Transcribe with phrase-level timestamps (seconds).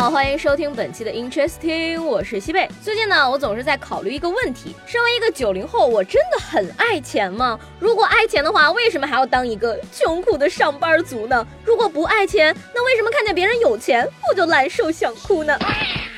[0.00, 2.66] 好欢迎收听本期的 Interesting，我是西贝。
[2.82, 7.60] 最近呢，我总是在考虑一个问题：身为一个九零后，我真的很爱钱吗？
[7.78, 11.46] 如果爱钱的话，为什么还要当一个穷苦的上班族呢？
[11.66, 15.54] 如果不爱钱，那为什么看见别人有钱，我就难受想哭呢？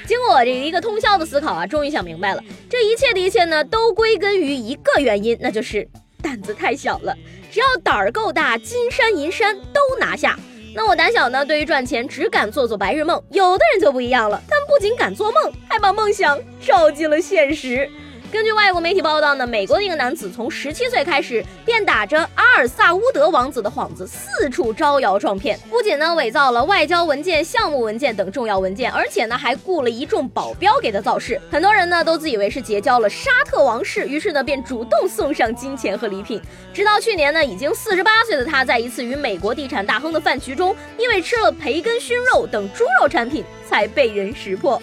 [0.07, 5.89] 经过我这一个通宵的思考啊，终于想明白了，这一切的一切呢，都归根于一个原因，那就是
[6.23, 7.13] 胆子太小了。
[7.51, 10.39] 只要胆儿够大，金山银山都拿下。
[10.75, 13.23] 那我胆小呢，对于赚钱只敢做做白日梦。
[13.31, 17.91] 有的人就不一样了，他们不仅敢做梦，还把梦想照进了现实。
[18.33, 31.39] 根据外国媒体报道呢，美国的一个男子从十七岁开始便打着阿尔萨乌德王子的幌子四处招摇撞骗，不仅呢伪造了外交文件、项目文件等重要文件，而且呢还雇了一众保镖给他造势。
[31.51, 36.41] 很多人呢都自以为是结交了沙特王室，于是呢便主动送上金钱和礼品。
[36.73, 44.81] 直到去年呢，已经四十八岁的他，在一次与美国地产大亨的饭局中，因为吃了培根熏肉等猪肉产品，才被人识破。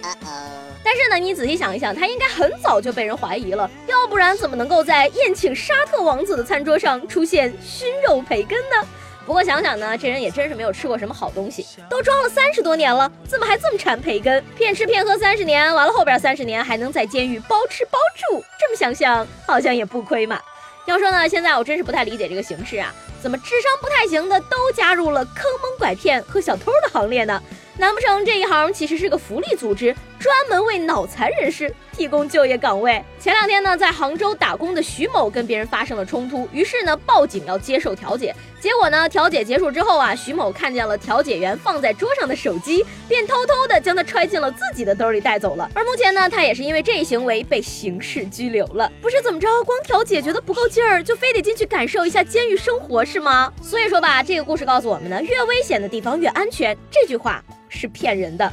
[0.92, 8.88] 但是呢，你仔细想一想，他应该很早就被人怀疑了，要不然怎么能够在宴请沙特王子的餐桌上出现熏肉培根呢？
[9.24, 14.44] 不过想想呢，这人也真是没有吃过什么好东西，都装了三十多年了，怎么还这么馋培根？
[14.58, 20.42] 骗吃骗喝三十年，完了后边三十年还能在监狱包吃包住，这么想想好像也不亏嘛。
[20.88, 27.40] 要说呢，现在我真是不太理解这个形势啊，怎么智商不太行的都加入了坑蒙拐骗和小偷的行列呢？
[27.80, 33.02] 难不成这一行其实是个福利组织，专门为脑残人士提供就业岗位？
[33.18, 38.36] 前两天呢，在杭州打工的徐某跟别人发生了冲突，于是呢报警要接受调解。
[38.60, 45.72] 结果呢，调解结束之后啊，徐某看见了调解员放在桌上的手机，便偷偷的将它揣进了自己的兜里带走了。
[45.74, 48.92] 而目前呢，他也是因为这一行为被刑事拘留了。
[49.02, 53.54] 不是怎么着，光调解觉得不够劲儿，就非得进去感受一下监狱生活是吗？
[53.62, 56.78] 所以说吧，这个故事告诉我们呢，越危险的地方越安全。
[56.92, 57.42] 这句话。
[57.70, 58.52] 是骗人的。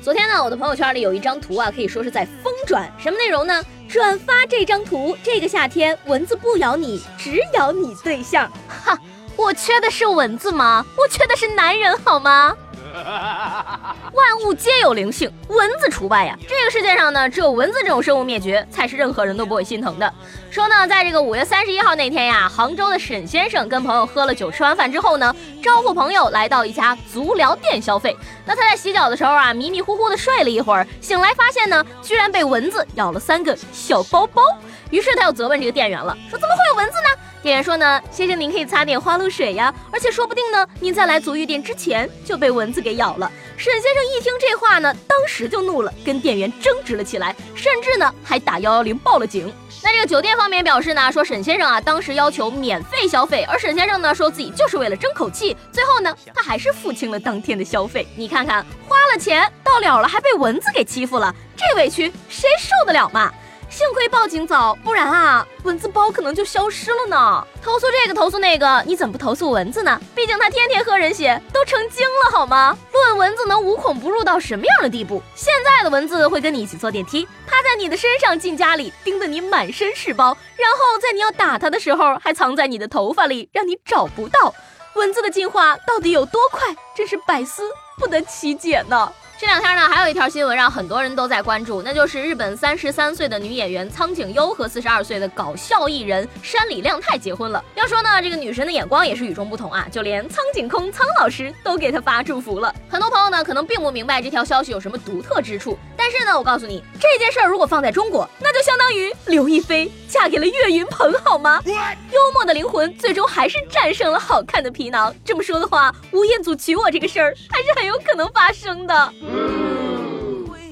[0.00, 2.90] 昨天呢，我的朋友圈里有一张图啊，可以说是在疯转。
[2.96, 3.62] 什么内容呢？
[3.86, 8.50] 转发这张图，这个夏天蚊子不咬你，只咬你对象。
[8.68, 8.98] 哈，
[9.36, 10.86] 我缺的是蚊子吗？
[10.96, 12.56] 我缺的是男人好吗？
[14.12, 16.36] 万物皆有灵性，蚊子除外呀！
[16.48, 20.12] 这个世界上呢，只有蚊子这种生物灭绝，才是任何人都不会心疼的。
[20.50, 28.16] 说呢，在这个五月三十一号那天呀，杭州的沈先生跟朋友喝了酒，吃完饭之后呢，招呼朋友来到一家足疗店消费。
[28.44, 34.42] 那他在洗脚的时候啊，迷迷糊糊的睡了一会儿，醒来发现呢，居然被蚊子咬了三个小包包。
[34.90, 37.19] 于是他又责问这个店员了，说怎么会有蚊子呢？
[37.42, 43.30] 店员说呢，先生您可以擦点花露水呀，而且说不定呢，您在来足浴店之前就被蚊子给咬了。
[43.56, 49.50] 沈先生一听这话呢，当时就怒了，跟店员争执了起来，甚至呢还打幺幺零报了警。
[49.82, 58.06] 那这个酒店方面表示呢，说沈先生啊当时要求免费消费，而沈先生呢说自己就是为了争口气，最后呢他还是付清了当天的消费。
[58.16, 63.32] 你看看，花了钱到了了，还被蚊子给欺负了，这委屈谁受得了嘛？
[63.70, 67.46] 幸亏报警早，不然啊，蚊子包可能就消失了呢。
[67.62, 69.98] 投诉这个，投诉那个，你怎么不投诉蚊子呢？
[70.12, 72.76] 毕竟它天天喝人血，都成精了好吗？
[72.92, 75.22] 论蚊子能无孔不入到什么样的地步？
[75.36, 84.52] 现在的蚊子会跟你一起坐电梯，趴在你的身上进家里，叮得你满身是包，然后在你要打它的时候，还藏在你的头发里，让你找不到。
[84.94, 86.74] 蚊子的进化到底有多快？
[86.96, 87.62] 真是百思
[87.96, 89.12] 不得其解呢。
[89.40, 97.64] 这两天呢，还有一条新闻让很多人都在关注，那就是日本三十三岁的女演员苍井优和四十二岁的搞笑艺人山里亮太结婚了。
[97.74, 102.74] 要说呢，这个女神的眼光也是与众不同啊，就连苍井空苍老师都给她发祝福了。
[102.86, 111.62] 很多朋友呢，可能并不明白这条消息有什么独特之处，但是呢，我告诉你，这件事儿如果放在中国，那就相当于刘亦菲嫁给了岳云鹏，好吗？
[111.64, 115.14] 幽默的灵魂最终还是战胜了好看的皮囊。
[115.24, 119.14] 这么说的话，吴彦祖娶我这个事儿还是很有可能发生的。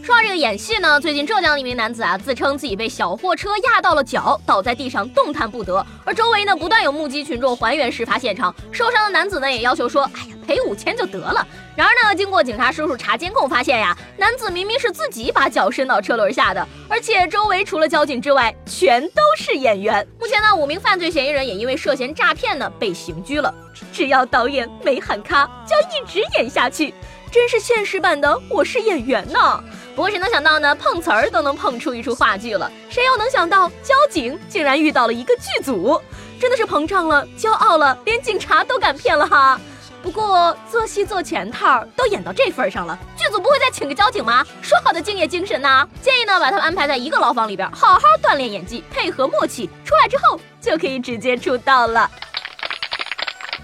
[0.02, 5.84] 说到这个演戏呢，最近浙江的一名男子啊，自称自己被小货车压到了脚，倒在地上动弹不得。
[6.02, 8.54] 而周围呢，不断有目击群众还原事发现场。
[8.72, 11.46] 受伤的男子呢，也要求说：“哎呀，赔五千就得了。”
[11.76, 20.04] 然而呢，经过警察叔叔查监控发现呀，男子明明是自己把脚伸到车轮下的，而且周围除了交警之外，全都是演员。
[20.18, 23.54] 目前呢，五名犯罪嫌疑人也因为涉嫌诈骗呢被刑拘了。
[23.92, 26.94] 只要导演没喊卡，就要一直演下去。
[27.30, 29.62] 真是现实版的《我是演员》呢。
[29.94, 30.74] 不过谁能想到呢？
[30.74, 32.70] 碰瓷儿都能碰出一出话剧了。
[32.88, 36.00] 谁又能想到交警竟然遇到了一个剧组？
[36.40, 39.60] 真的是膨胀了，骄傲了，连警察都敢骗了哈。
[40.00, 44.44] 不过做戏做全套，都演到这份上了，剧组不会再请个交警吗？
[44.62, 45.86] 说好的敬业精神呢？
[46.00, 52.08] 建议呢，把他们安排在一个牢房里边，好好锻炼演技，配合默契，出来之后就可以直接出道了。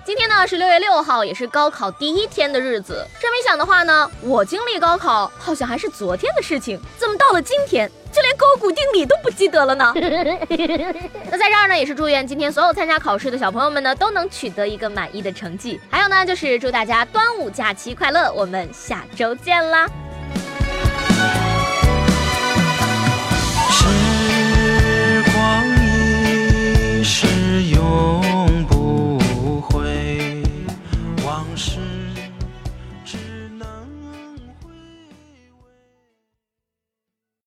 [0.04, 3.06] 今天呢是六月六号，也是高考第一天的日子。
[3.18, 9.94] 这么一想的话呢，我经历高考好像还是昨天的事情，怎么到了今天就连勾股定理都不记得了呢？
[9.96, 15.80] 那在这儿呢，也是祝愿今天所有参加考试的小朋友们呢，都能取得一个满意的成绩。
[15.90, 19.88] 还有呢，就是祝大家端午假期快乐，我们下周见啦！